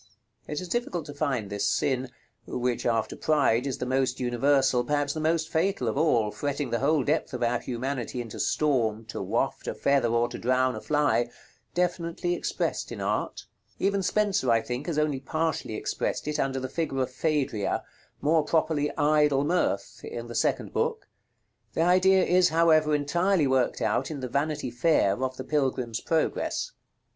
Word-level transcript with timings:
It 0.47 0.59
is 0.59 0.67
difficult 0.67 1.05
to 1.05 1.13
find 1.13 1.51
this 1.51 1.69
sin, 1.69 2.09
which, 2.47 2.87
after 2.87 3.15
Pride, 3.15 3.67
is 3.67 3.77
the 3.77 3.85
most 3.85 4.19
universal, 4.19 4.83
perhaps 4.83 5.13
the 5.13 5.19
most 5.19 5.47
fatal, 5.47 5.87
of 5.87 5.95
all, 5.95 6.31
fretting 6.31 6.71
the 6.71 6.79
whole 6.79 7.03
depth 7.03 7.35
of 7.35 7.43
our 7.43 7.59
humanity 7.59 8.19
into 8.19 8.39
storm 8.39 9.05
"to 9.09 9.21
waft 9.21 9.67
a 9.67 9.75
feather 9.75 10.07
or 10.09 10.27
to 10.29 10.39
drown 10.39 10.75
a 10.75 10.81
fly," 10.81 11.29
definitely 11.75 12.33
expressed 12.33 12.91
in 12.91 12.99
art. 12.99 13.45
Even 13.77 14.01
Spenser, 14.01 14.49
I 14.49 14.63
think, 14.63 14.87
has 14.87 14.97
only 14.97 15.19
partially 15.19 15.75
expressed 15.75 16.27
it 16.27 16.39
under 16.39 16.59
the 16.59 16.67
figure 16.67 17.03
of 17.03 17.11
Phædria, 17.11 17.83
more 18.21 18.43
properly 18.43 18.89
Idle 18.97 19.43
Mirth, 19.43 20.03
in 20.03 20.25
the 20.25 20.33
second 20.33 20.73
book. 20.73 21.07
The 21.75 21.83
idea 21.83 22.23
is, 22.23 22.49
however, 22.49 22.95
entirely 22.95 23.45
worked 23.45 23.83
out 23.83 24.09
in 24.09 24.21
the 24.21 24.27
Vanity 24.27 24.71
Fair 24.71 25.21
of 25.23 25.37
the 25.37 25.43
"Pilgrim's 25.43 26.01
Progress."§ 26.01 26.71
XCIII. 26.73 26.77